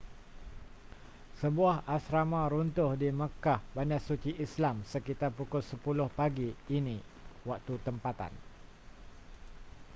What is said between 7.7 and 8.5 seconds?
tempatan